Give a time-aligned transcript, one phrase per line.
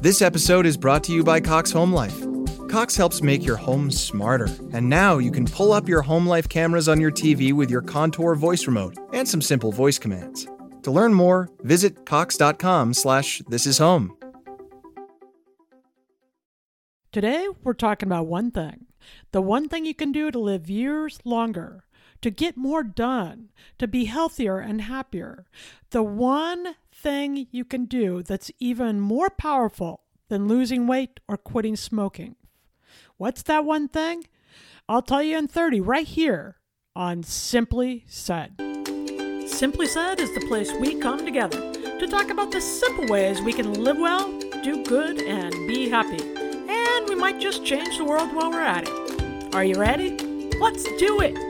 [0.00, 2.22] This episode is brought to you by Cox Home Life.
[2.68, 6.48] Cox helps make your home smarter, and now you can pull up your home life
[6.48, 10.46] cameras on your TV with your Contour voice remote and some simple voice commands.
[10.82, 14.16] To learn more, visit cox.com/slash this is home.
[17.10, 18.86] Today, we're talking about one thing
[19.32, 21.84] the one thing you can do to live years longer,
[22.20, 25.46] to get more done, to be healthier and happier.
[25.90, 26.74] The one
[27.06, 32.34] thing you can do that's even more powerful than losing weight or quitting smoking.
[33.16, 34.24] What's that one thing?
[34.88, 36.56] I'll tell you in 30 right here
[36.96, 38.56] on Simply Said.
[39.46, 43.52] Simply Said is the place we come together to talk about the simple ways we
[43.52, 44.26] can live well,
[44.64, 46.20] do good, and be happy.
[46.68, 49.54] And we might just change the world while we're at it.
[49.54, 50.16] Are you ready?
[50.58, 51.45] Let's do it!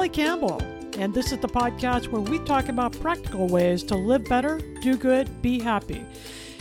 [0.00, 0.62] Hi, Campbell,
[0.96, 4.96] and this is the podcast where we talk about practical ways to live better, do
[4.96, 6.06] good, be happy.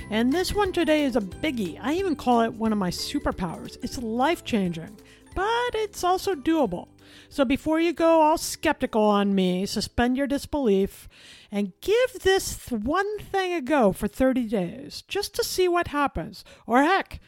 [0.09, 1.79] And this one today is a biggie.
[1.81, 3.77] I even call it one of my superpowers.
[3.81, 4.93] It's life changing,
[5.35, 6.89] but it's also doable.
[7.29, 11.07] So before you go all skeptical on me, suspend your disbelief
[11.49, 16.43] and give this one thing a go for 30 days just to see what happens.
[16.67, 17.21] Or heck,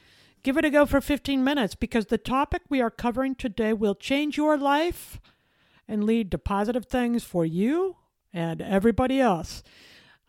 [0.43, 3.95] give it a go for 15 minutes because the topic we are covering today will
[3.95, 5.21] change your life
[5.91, 7.97] and lead to positive things for you
[8.33, 9.61] and everybody else.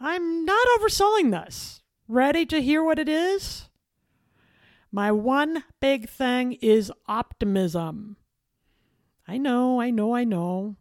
[0.01, 1.83] I'm not overselling this.
[2.09, 3.69] Ready to hear what it is?
[4.91, 8.17] My one big thing is optimism.
[9.29, 10.77] I know, I know, I know.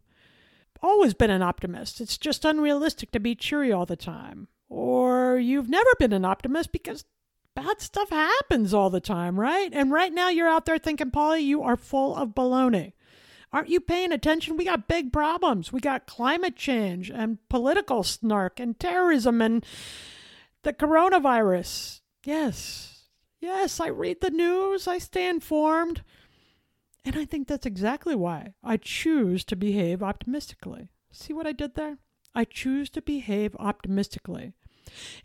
[0.82, 2.02] Always been an optimist.
[2.02, 4.48] It's just unrealistic to be cheery all the time.
[4.68, 7.06] Or you've never been an optimist because
[7.56, 9.70] bad stuff happens all the time, right?
[9.72, 12.94] And right now you're out there thinking, Polly, you are full of baloney.
[13.54, 14.56] Aren't you paying attention?
[14.56, 15.74] We got big problems.
[15.74, 19.66] We got climate change and political snark and terrorism and
[20.64, 22.02] the coronavirus.
[22.24, 23.08] Yes,
[23.40, 26.04] yes, I read the news, I stay informed.
[27.04, 30.90] And I think that's exactly why I choose to behave optimistically.
[31.12, 31.98] See what I did there?
[32.36, 34.54] I choose to behave optimistically.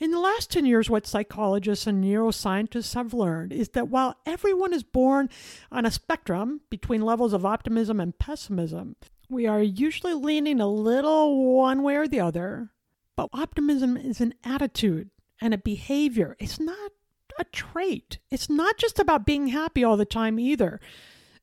[0.00, 4.72] In the last 10 years, what psychologists and neuroscientists have learned is that while everyone
[4.72, 5.28] is born
[5.70, 8.96] on a spectrum between levels of optimism and pessimism,
[9.28, 12.70] we are usually leaning a little one way or the other.
[13.16, 15.10] But optimism is an attitude
[15.40, 16.92] and a behavior, it's not
[17.38, 18.18] a trait.
[18.30, 20.80] It's not just about being happy all the time either.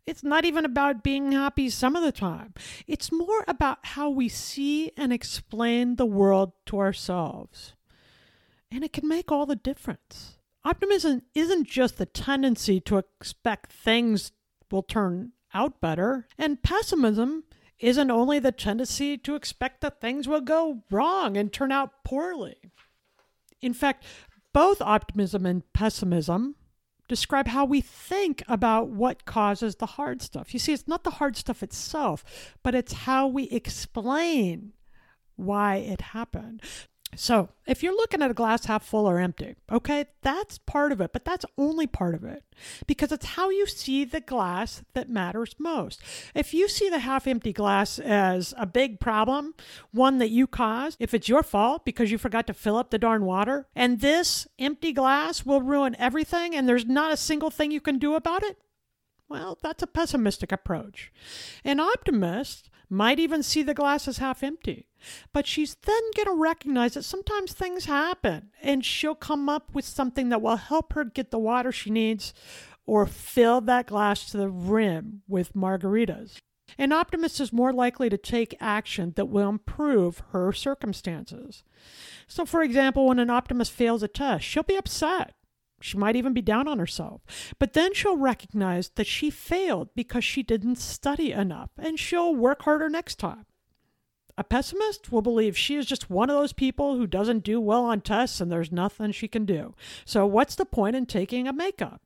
[0.05, 2.53] It's not even about being happy some of the time.
[2.87, 7.73] It's more about how we see and explain the world to ourselves.
[8.73, 10.39] And it can make all the difference.
[10.65, 14.31] Optimism isn't just the tendency to expect things
[14.71, 17.43] will turn out better, and pessimism
[17.77, 22.55] isn't only the tendency to expect that things will go wrong and turn out poorly.
[23.61, 24.05] In fact,
[24.53, 26.55] both optimism and pessimism
[27.07, 30.51] describe how we think about what causes the hard stuff.
[30.51, 34.73] You see, it's not the hard stuff itself, but it's how we explain
[35.35, 36.61] why it happened.
[37.15, 41.01] So, if you're looking at a glass half full or empty, okay, that's part of
[41.01, 42.43] it, but that's only part of it
[42.87, 46.01] because it's how you see the glass that matters most.
[46.35, 49.53] If you see the half empty glass as a big problem,
[49.91, 52.99] one that you caused, if it's your fault because you forgot to fill up the
[52.99, 57.71] darn water, and this empty glass will ruin everything and there's not a single thing
[57.71, 58.57] you can do about it,
[59.29, 61.11] well, that's a pessimistic approach.
[61.63, 64.87] An optimist might even see the glass as half empty.
[65.33, 69.85] But she's then going to recognize that sometimes things happen and she'll come up with
[69.85, 72.33] something that will help her get the water she needs
[72.85, 76.37] or fill that glass to the rim with margaritas.
[76.77, 81.63] An optimist is more likely to take action that will improve her circumstances.
[82.27, 85.35] So, for example, when an optimist fails a test, she'll be upset.
[85.81, 87.21] She might even be down on herself.
[87.59, 92.63] But then she'll recognize that she failed because she didn't study enough and she'll work
[92.63, 93.45] harder next time.
[94.37, 97.83] A pessimist will believe she is just one of those people who doesn't do well
[97.83, 99.75] on tests and there's nothing she can do.
[100.05, 102.01] So, what's the point in taking a makeup?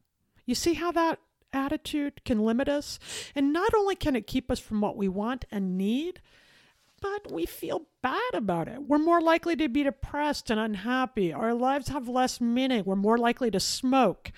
[0.46, 1.20] You see how that
[1.54, 3.00] attitude can limit us?
[3.34, 6.22] And not only can it keep us from what we want and need,
[7.02, 8.84] but we feel bad about it.
[8.88, 11.32] We're more likely to be depressed and unhappy.
[11.32, 12.84] Our lives have less meaning.
[12.86, 14.32] We're more likely to smoke.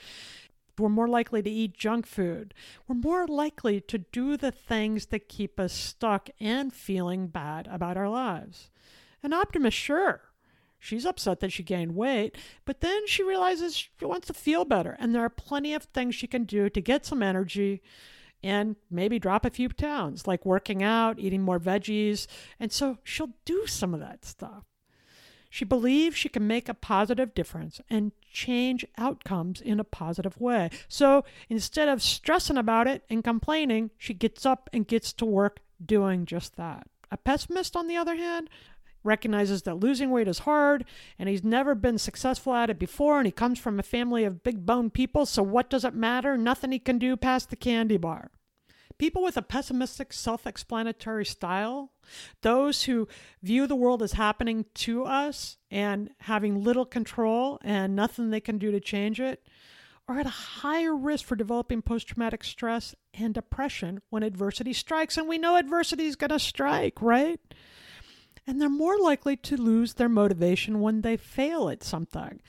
[0.79, 2.53] We're more likely to eat junk food.
[2.87, 7.97] We're more likely to do the things that keep us stuck and feeling bad about
[7.97, 8.69] our lives.
[9.21, 10.21] An optimist, sure.
[10.79, 14.95] She's upset that she gained weight, but then she realizes she wants to feel better,
[14.97, 17.81] and there are plenty of things she can do to get some energy
[18.41, 22.27] and maybe drop a few pounds, like working out, eating more veggies,
[22.61, 24.68] and so she'll do some of that stuff.
[25.49, 30.69] She believes she can make a positive difference and change outcomes in a positive way.
[30.87, 35.59] So instead of stressing about it and complaining, she gets up and gets to work
[35.83, 36.87] doing just that.
[37.11, 38.49] A pessimist, on the other hand,
[39.03, 40.85] recognizes that losing weight is hard
[41.17, 44.43] and he's never been successful at it before and he comes from a family of
[44.43, 46.37] big bone people, so what does it matter?
[46.37, 48.29] Nothing he can do past the candy bar.
[48.99, 51.93] People with a pessimistic, self explanatory style,
[52.41, 53.07] those who
[53.41, 58.57] view the world as happening to us and having little control and nothing they can
[58.57, 59.47] do to change it,
[60.09, 65.17] are at a higher risk for developing post traumatic stress and depression when adversity strikes.
[65.17, 67.39] And we know adversity is going to strike, right?
[68.45, 72.41] And they're more likely to lose their motivation when they fail at something.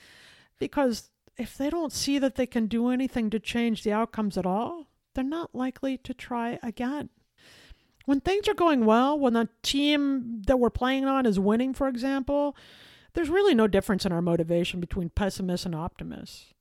[0.59, 4.45] Because if they don't see that they can do anything to change the outcomes at
[4.45, 7.09] all, they're not likely to try again.
[8.05, 11.87] When things are going well, when the team that we're playing on is winning, for
[11.87, 12.55] example,
[13.13, 16.53] there's really no difference in our motivation between pessimists and optimists.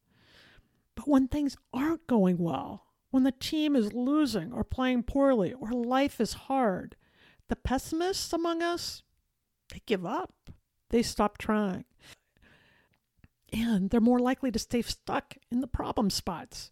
[0.95, 5.71] But when things aren't going well, when the team is losing or playing poorly or
[5.71, 6.97] life is hard,
[7.49, 9.03] the pessimists among us,
[9.73, 10.35] they give up.
[10.91, 11.85] They stop trying.
[13.53, 16.71] And they're more likely to stay stuck in the problem spots.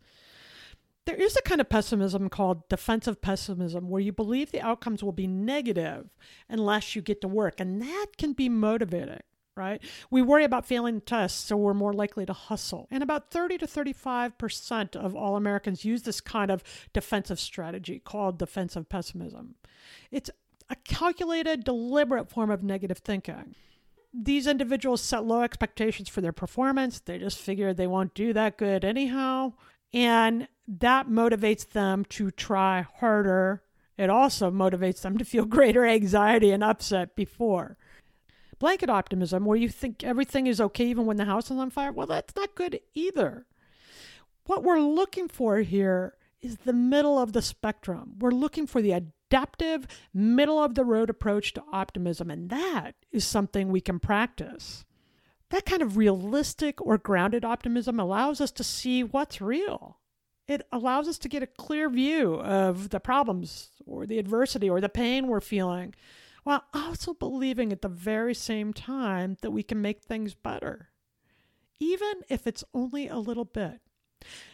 [1.08, 5.12] There is a kind of pessimism called defensive pessimism where you believe the outcomes will
[5.12, 6.10] be negative
[6.50, 9.20] unless you get to work, and that can be motivating.
[9.56, 9.82] Right?
[10.10, 12.88] We worry about failing tests, so we're more likely to hustle.
[12.90, 16.62] And about 30 to 35% of all Americans use this kind of
[16.92, 19.54] defensive strategy called defensive pessimism.
[20.10, 20.28] It's
[20.68, 23.54] a calculated, deliberate form of negative thinking
[24.12, 26.98] these individuals set low expectations for their performance.
[26.98, 29.52] They just figure they won't do that good anyhow.
[29.92, 33.62] And that motivates them to try harder.
[33.96, 37.78] It also motivates them to feel greater anxiety and upset before.
[38.58, 41.92] Blanket optimism, where you think everything is okay even when the house is on fire,
[41.92, 43.46] well, that's not good either.
[44.46, 48.14] What we're looking for here is the middle of the spectrum.
[48.18, 53.24] We're looking for the adaptive, middle of the road approach to optimism, and that is
[53.24, 54.84] something we can practice.
[55.50, 59.98] That kind of realistic or grounded optimism allows us to see what's real.
[60.48, 64.80] It allows us to get a clear view of the problems or the adversity or
[64.80, 65.94] the pain we're feeling,
[66.42, 70.88] while also believing at the very same time that we can make things better,
[71.78, 73.80] even if it's only a little bit.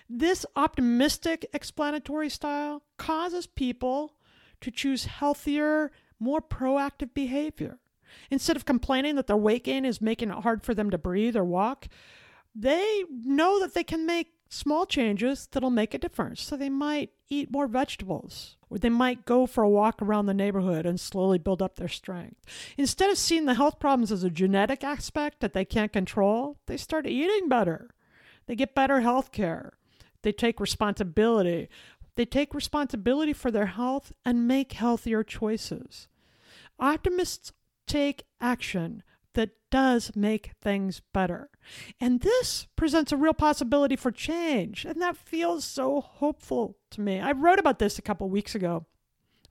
[0.09, 4.17] This optimistic explanatory style causes people
[4.61, 7.79] to choose healthier, more proactive behavior.
[8.31, 11.37] Instead of complaining that their weight gain is making it hard for them to breathe
[11.37, 11.87] or walk,
[12.55, 16.41] they know that they can make small changes that'll make a difference.
[16.41, 20.35] So they might eat more vegetables, or they might go for a walk around the
[20.35, 22.41] neighborhood and slowly build up their strength.
[22.79, 26.77] Instead of seeing the health problems as a genetic aspect that they can't control, they
[26.77, 27.91] start eating better.
[28.47, 29.75] They get better health care.
[30.23, 31.69] They take responsibility.
[32.17, 36.09] They take responsibility for their health and make healthier choices.
[36.79, 37.53] Optimists
[37.87, 39.03] take action
[39.35, 41.51] that does make things better.
[42.01, 47.21] And this presents a real possibility for change, and that feels so hopeful to me.
[47.21, 48.87] I wrote about this a couple weeks ago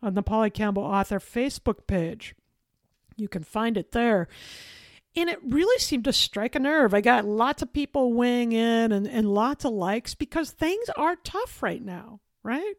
[0.01, 2.35] on the Polly Campbell author Facebook page.
[3.15, 4.27] You can find it there.
[5.15, 6.93] And it really seemed to strike a nerve.
[6.93, 11.15] I got lots of people weighing in and, and lots of likes because things are
[11.17, 12.73] tough right now, right?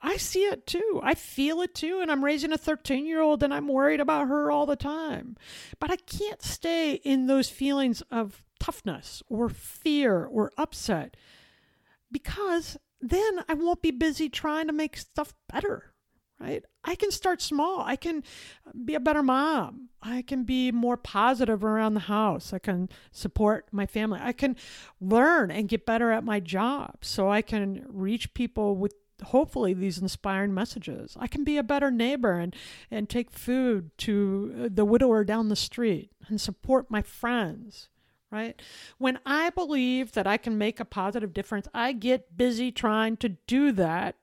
[0.00, 1.00] I see it too.
[1.02, 2.00] I feel it too.
[2.00, 5.36] And I'm raising a 13 year old and I'm worried about her all the time.
[5.80, 11.16] But I can't stay in those feelings of toughness or fear or upset
[12.10, 15.92] because then I won't be busy trying to make stuff better.
[16.38, 16.62] Right?
[16.84, 17.80] I can start small.
[17.80, 18.22] I can
[18.84, 19.88] be a better mom.
[20.02, 22.52] I can be more positive around the house.
[22.52, 24.20] I can support my family.
[24.22, 24.54] I can
[25.00, 28.92] learn and get better at my job so I can reach people with
[29.24, 31.16] hopefully these inspiring messages.
[31.18, 32.54] I can be a better neighbor and,
[32.90, 37.88] and take food to uh, the widower down the street and support my friends,
[38.30, 38.60] right?
[38.98, 43.30] When I believe that I can make a positive difference, I get busy trying to
[43.30, 44.16] do that.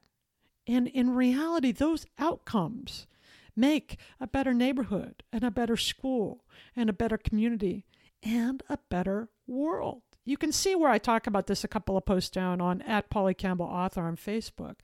[0.68, 3.08] And in reality, those outcomes
[3.56, 6.46] make a better neighborhood and a better school
[6.76, 7.86] and a better community
[8.24, 10.02] and a better world.
[10.26, 13.10] You can see where I talk about this a couple of posts down on at
[13.10, 14.76] Polly Campbell author on Facebook.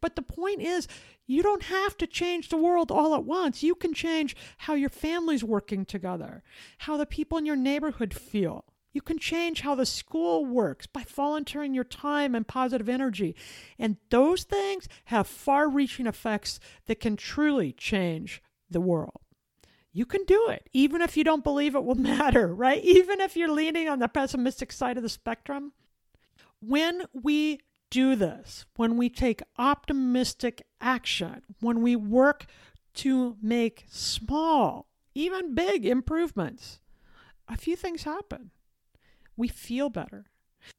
[0.00, 0.88] But the point is,
[1.26, 3.62] you don't have to change the world all at once.
[3.62, 6.42] You can change how your family's working together,
[6.78, 8.64] how the people in your neighborhood feel.
[8.92, 13.36] You can change how the school works by volunteering your time and positive energy.
[13.78, 19.20] And those things have far reaching effects that can truly change the world
[19.98, 22.82] you can do it, even if you don't believe it will matter, right?
[22.84, 25.72] Even if you're leaning on the pessimistic side of the spectrum.
[26.60, 32.46] When we do this, when we take optimistic action, when we work
[32.94, 34.86] to make small,
[35.16, 36.78] even big improvements,
[37.48, 38.52] a few things happen.
[39.36, 40.26] We feel better.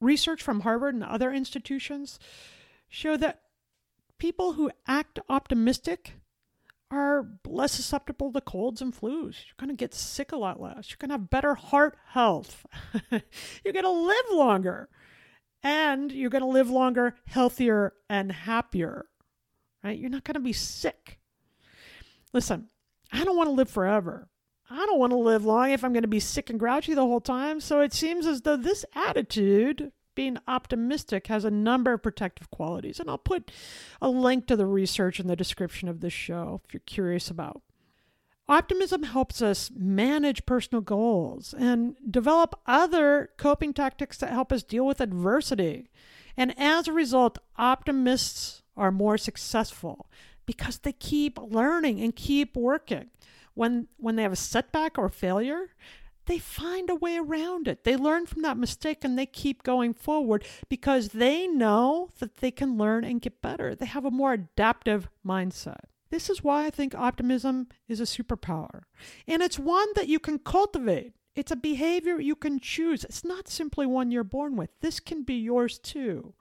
[0.00, 2.18] Research from Harvard and other institutions
[2.88, 3.42] show that
[4.18, 6.14] people who act optimistic
[6.90, 7.29] are
[7.60, 9.44] less susceptible to colds and flus.
[9.44, 10.90] You're going to get sick a lot less.
[10.90, 12.64] You're going to have better heart health.
[13.10, 14.88] you're going to live longer.
[15.62, 19.06] And you're going to live longer, healthier, and happier.
[19.84, 19.98] Right?
[19.98, 21.18] You're not going to be sick.
[22.32, 22.68] Listen,
[23.12, 24.28] I don't want to live forever.
[24.70, 27.06] I don't want to live long if I'm going to be sick and grouchy the
[27.06, 27.60] whole time.
[27.60, 33.00] So it seems as though this attitude being optimistic has a number of protective qualities.
[33.00, 33.50] And I'll put
[34.02, 37.62] a link to the research in the description of this show if you're curious about.
[38.46, 44.84] Optimism helps us manage personal goals and develop other coping tactics that help us deal
[44.84, 45.88] with adversity.
[46.36, 50.10] And as a result, optimists are more successful
[50.44, 53.08] because they keep learning and keep working.
[53.54, 55.70] When, when they have a setback or failure,
[56.26, 57.84] they find a way around it.
[57.84, 62.50] They learn from that mistake and they keep going forward because they know that they
[62.50, 63.74] can learn and get better.
[63.74, 65.80] They have a more adaptive mindset.
[66.10, 68.82] This is why I think optimism is a superpower.
[69.26, 71.14] And it's one that you can cultivate.
[71.36, 73.04] It's a behavior you can choose.
[73.04, 74.70] It's not simply one you're born with.
[74.80, 76.34] This can be yours too.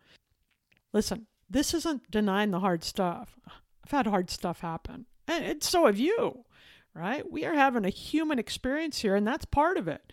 [0.91, 3.37] Listen, this isn't denying the hard stuff.
[3.85, 6.45] I've had hard stuff happen, and so have you
[6.99, 7.29] right?
[7.29, 10.11] We are having a human experience here, and that's part of it.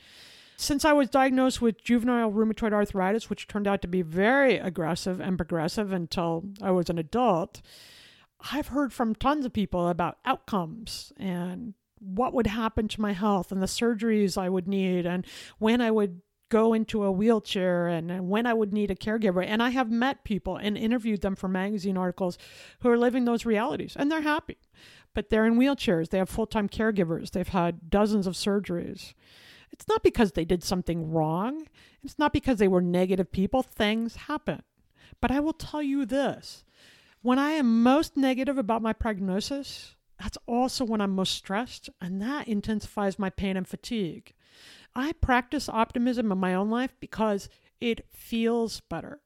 [0.56, 5.20] Since I was diagnosed with juvenile rheumatoid arthritis, which turned out to be very aggressive
[5.20, 7.60] and progressive until I was an adult,
[8.52, 13.52] I've heard from tons of people about outcomes and what would happen to my health
[13.52, 15.26] and the surgeries I would need and
[15.58, 19.44] when I would go into a wheelchair and, when I would need a caregiver.
[19.44, 22.38] And I have met people and interviewed them for magazine articles
[22.80, 24.58] who are living those realities and they're happy
[25.16, 26.10] but they're in wheelchairs.
[26.10, 27.30] They have full time caregivers.
[27.30, 29.14] They've had dozens of surgeries.
[29.72, 31.66] It's not because they did something wrong.
[32.04, 33.62] It's not because they were negative people.
[33.62, 34.62] Things happen.
[35.22, 36.64] But I will tell you this
[37.22, 42.20] when I am most negative about my prognosis, that's also when I'm most stressed, and
[42.20, 44.34] that intensifies my pain and fatigue.
[44.94, 47.48] I practice optimism in my own life because
[47.80, 49.22] it feels better.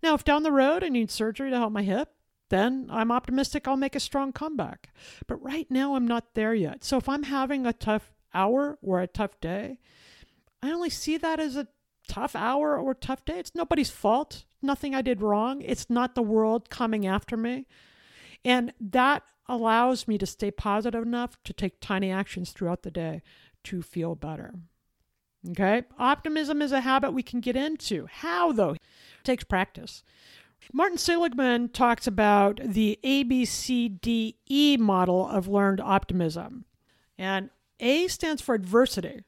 [0.00, 2.13] Now, if down the road I need surgery to help my hip,
[2.50, 4.90] then I'm optimistic I'll make a strong comeback.
[5.26, 6.84] But right now, I'm not there yet.
[6.84, 9.78] So if I'm having a tough hour or a tough day,
[10.62, 11.68] I only see that as a
[12.08, 13.38] tough hour or tough day.
[13.38, 14.44] It's nobody's fault.
[14.62, 15.62] Nothing I did wrong.
[15.62, 17.66] It's not the world coming after me.
[18.44, 23.22] And that allows me to stay positive enough to take tiny actions throughout the day
[23.64, 24.54] to feel better.
[25.50, 25.82] Okay?
[25.98, 28.06] Optimism is a habit we can get into.
[28.10, 28.70] How, though?
[28.70, 28.80] It
[29.24, 30.02] takes practice.
[30.72, 36.64] Martin Seligman talks about the ABCDE model of learned optimism.
[37.18, 39.22] And A stands for adversity.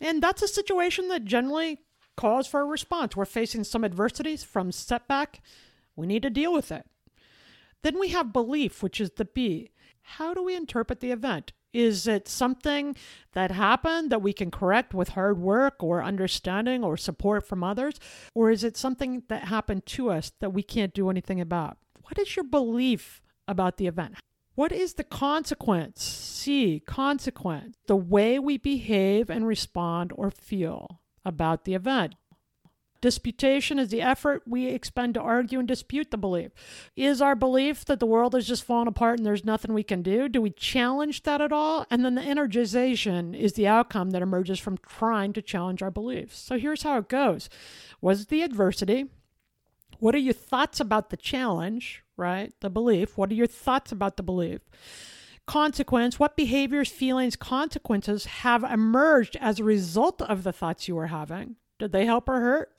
[0.00, 1.78] And that's a situation that generally
[2.16, 3.16] calls for a response.
[3.16, 5.40] We're facing some adversities from setback.
[5.96, 6.86] We need to deal with it.
[7.82, 9.70] Then we have belief, which is the B.
[10.02, 11.52] How do we interpret the event?
[11.72, 12.96] Is it something
[13.32, 17.94] that happened that we can correct with hard work or understanding or support from others?
[18.34, 21.78] Or is it something that happened to us that we can't do anything about?
[22.02, 24.16] What is your belief about the event?
[24.54, 26.02] What is the consequence?
[26.02, 27.76] C, consequence.
[27.86, 32.16] The way we behave and respond or feel about the event.
[33.02, 36.52] Disputation is the effort we expend to argue and dispute the belief.
[36.96, 40.02] Is our belief that the world is just falling apart and there's nothing we can
[40.02, 40.28] do?
[40.28, 41.84] Do we challenge that at all?
[41.90, 46.38] And then the energization is the outcome that emerges from trying to challenge our beliefs.
[46.38, 47.50] So here's how it goes
[48.00, 49.06] Was it the adversity?
[49.98, 52.52] What are your thoughts about the challenge, right?
[52.60, 53.18] The belief.
[53.18, 54.60] What are your thoughts about the belief?
[55.44, 61.08] consequence, what behaviors, feelings, consequences have emerged as a result of the thoughts you were
[61.08, 61.56] having?
[61.80, 62.72] Did they help or hurt?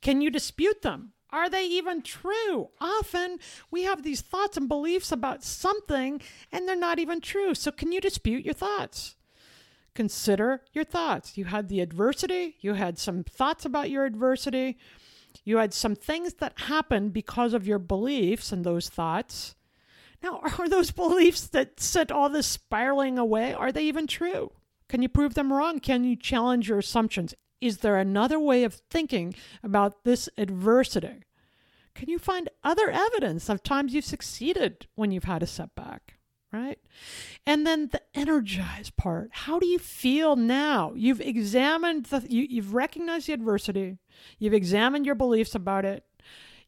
[0.00, 1.12] Can you dispute them?
[1.32, 2.70] Are they even true?
[2.80, 3.38] Often
[3.70, 7.54] we have these thoughts and beliefs about something and they're not even true.
[7.54, 9.14] So, can you dispute your thoughts?
[9.94, 11.36] Consider your thoughts.
[11.36, 14.78] You had the adversity, you had some thoughts about your adversity,
[15.44, 19.54] you had some things that happened because of your beliefs and those thoughts.
[20.22, 24.52] Now, are those beliefs that sent all this spiraling away, are they even true?
[24.88, 25.78] Can you prove them wrong?
[25.78, 27.34] Can you challenge your assumptions?
[27.60, 31.24] Is there another way of thinking about this adversity?
[31.94, 36.14] Can you find other evidence of times you've succeeded when you've had a setback?
[36.52, 36.78] Right?
[37.46, 39.30] And then the energized part.
[39.32, 40.92] How do you feel now?
[40.96, 43.98] You've examined the, you, you've recognized the adversity,
[44.38, 46.04] you've examined your beliefs about it,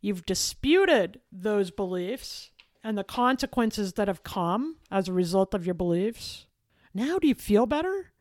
[0.00, 2.52] you've disputed those beliefs
[2.84, 6.46] and the consequences that have come as a result of your beliefs.
[6.94, 8.12] Now, do you feel better?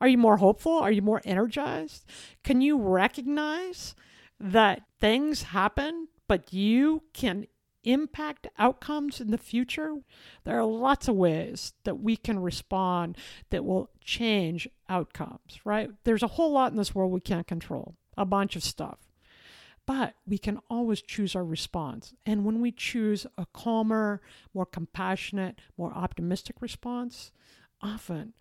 [0.00, 0.72] Are you more hopeful?
[0.72, 2.04] Are you more energized?
[2.44, 3.94] Can you recognize
[4.38, 7.46] that things happen, but you can
[7.84, 9.94] impact outcomes in the future?
[10.44, 13.16] There are lots of ways that we can respond
[13.50, 15.90] that will change outcomes, right?
[16.04, 18.98] There's a whole lot in this world we can't control, a bunch of stuff.
[19.86, 22.12] But we can always choose our response.
[22.26, 24.20] And when we choose a calmer,
[24.52, 27.30] more compassionate, more optimistic response,
[27.80, 28.34] often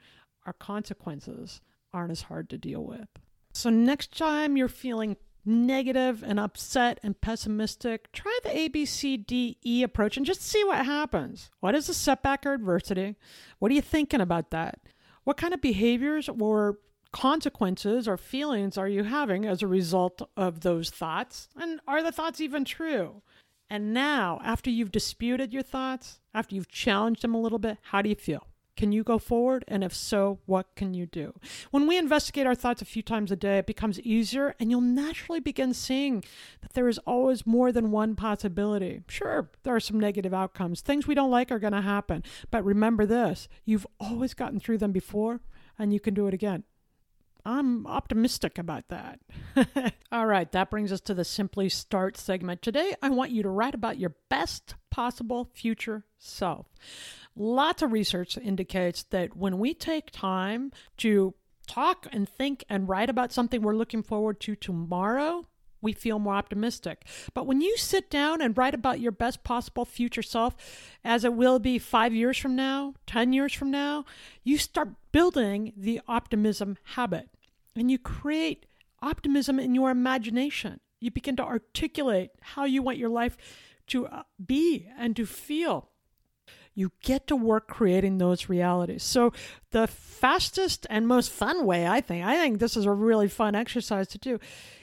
[0.45, 1.61] our consequences
[1.93, 3.07] aren't as hard to deal with.
[3.53, 10.25] So, next time you're feeling negative and upset and pessimistic, try the ABCDE approach and
[10.25, 11.51] just see what happens.
[11.59, 13.15] What is a setback or adversity?
[13.59, 14.79] What are you thinking about that?
[15.23, 16.79] What kind of behaviors or
[17.11, 21.47] consequences or feelings are you having as a result of those thoughts?
[21.55, 23.21] And are the thoughts even true?
[23.69, 28.01] And now, after you've disputed your thoughts, after you've challenged them a little bit, how
[28.01, 28.47] do you feel?
[28.75, 29.63] Can you go forward?
[29.67, 31.33] And if so, what can you do?
[31.71, 34.81] When we investigate our thoughts a few times a day, it becomes easier, and you'll
[34.81, 36.23] naturally begin seeing
[36.61, 39.01] that there is always more than one possibility.
[39.07, 40.81] Sure, there are some negative outcomes.
[40.81, 42.23] Things we don't like are going to happen.
[42.51, 45.41] But remember this you've always gotten through them before,
[45.79, 46.63] and you can do it again.
[47.45, 49.19] I'm optimistic about that.
[50.11, 52.63] All right, that brings us to the Simply Start segment.
[52.63, 56.65] Today, I want you to write about your best possible future self.
[57.35, 61.33] Lots of research indicates that when we take time to
[61.67, 65.45] talk and think and write about something we're looking forward to tomorrow,
[65.81, 67.05] we feel more optimistic.
[67.33, 70.55] But when you sit down and write about your best possible future self,
[71.03, 74.05] as it will be five years from now, 10 years from now,
[74.43, 77.29] you start building the optimism habit
[77.75, 78.65] and you create
[79.01, 80.79] optimism in your imagination.
[80.99, 83.37] You begin to articulate how you want your life
[83.87, 85.89] to uh, be and to feel
[86.75, 89.01] you get to work creating those realities.
[89.01, 89.31] So,
[89.71, 93.55] the fastest and most fun way, I think, I think this is a really fun
[93.55, 94.39] exercise to do,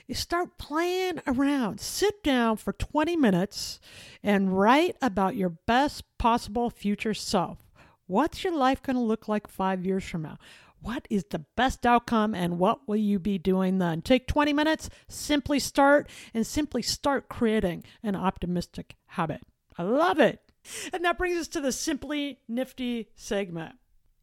[0.09, 1.81] is start playing around.
[1.81, 3.79] Sit down for 20 minutes
[4.23, 7.59] and write about your best possible future self.
[8.07, 10.39] What's your life going to look like five years from now?
[10.81, 14.03] What is the best outcome and what will you be doing then?
[14.03, 19.43] Take 20 minutes, simply start, and simply start creating an optimistic habit.
[19.79, 20.41] I love it.
[20.93, 23.77] And that brings us to the Simply Nifty segment.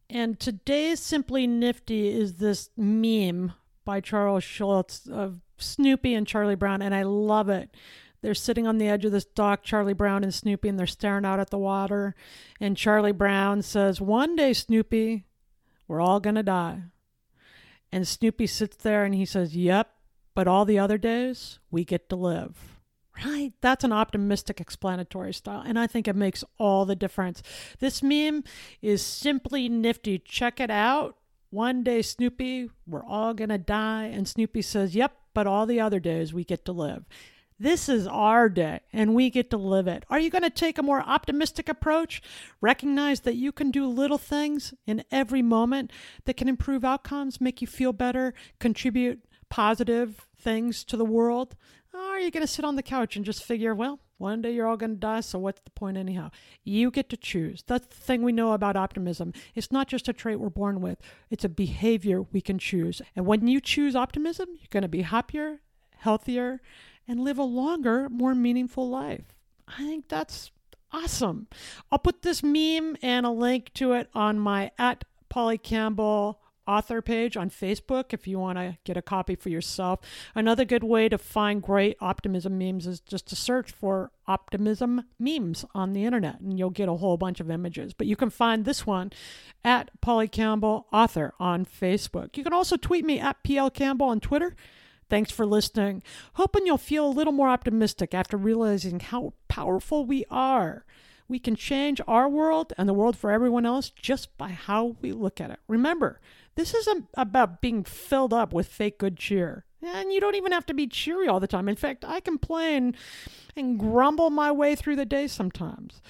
[0.08, 3.52] And today's Simply Nifty is this meme
[3.84, 7.70] by Charles Schulz of Snoopy and Charlie Brown, and I love it.
[8.22, 11.24] They're sitting on the edge of this dock, Charlie Brown and Snoopy, and they're staring
[11.24, 12.14] out at the water.
[12.60, 15.24] And Charlie Brown says, One day, Snoopy,
[15.88, 16.82] we're all going to die.
[17.92, 19.90] And Snoopy sits there and he says, Yep,
[20.34, 22.79] but all the other days, we get to live
[23.16, 23.52] right?
[23.60, 25.62] That's an optimistic explanatory style.
[25.64, 27.42] And I think it makes all the difference.
[27.78, 28.44] This meme
[28.82, 30.18] is simply nifty.
[30.18, 31.16] Check it out.
[31.50, 34.04] One day, Snoopy, we're all going to die.
[34.04, 37.04] And Snoopy says, Yep, but all the other days we get to live.
[37.60, 40.06] This is our day and we get to live it.
[40.08, 42.22] Are you going to take a more optimistic approach?
[42.62, 45.92] Recognize that you can do little things in every moment
[46.24, 51.56] that can improve outcomes, make you feel better, contribute positive things to the world?
[51.92, 54.52] Or are you going to sit on the couch and just figure, well, one day
[54.52, 56.30] you're all going to die, so what's the point anyhow?
[56.62, 57.64] You get to choose.
[57.66, 59.32] That's the thing we know about optimism.
[59.54, 60.98] It's not just a trait we're born with,
[61.30, 63.02] it's a behavior we can choose.
[63.16, 65.62] And when you choose optimism, you're going to be happier,
[65.96, 66.60] healthier,
[67.08, 69.34] and live a longer, more meaningful life.
[69.66, 70.50] I think that's
[70.92, 71.48] awesome.
[71.90, 77.02] I'll put this meme and a link to it on my at Polly Campbell author
[77.02, 79.98] page on Facebook if you want to get a copy for yourself.
[80.36, 85.64] Another good way to find great optimism memes is just to search for optimism memes
[85.74, 87.92] on the internet and you'll get a whole bunch of images.
[87.92, 89.10] But you can find this one
[89.64, 92.36] at Polly Campbell author on Facebook.
[92.36, 94.54] You can also tweet me at PL Campbell on Twitter.
[95.08, 96.04] Thanks for listening.
[96.34, 100.84] Hoping you'll feel a little more optimistic after realizing how powerful we are.
[101.26, 105.12] We can change our world and the world for everyone else just by how we
[105.12, 105.58] look at it.
[105.68, 106.20] Remember,
[106.56, 109.64] this isn't about being filled up with fake good cheer.
[109.82, 111.68] And you don't even have to be cheery all the time.
[111.68, 112.94] In fact, I complain
[113.56, 116.02] and grumble my way through the day sometimes.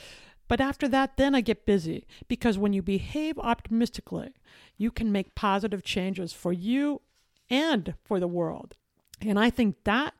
[0.49, 4.35] But after that, then I get busy because when you behave optimistically,
[4.77, 7.03] you can make positive changes for you
[7.49, 8.75] and for the world.
[9.21, 10.15] And I think that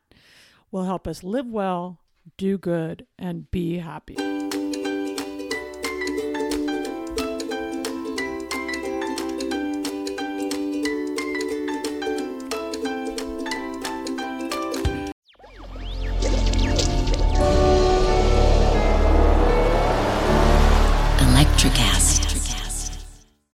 [0.71, 1.99] will help us live well,
[2.37, 4.40] do good, and be happy.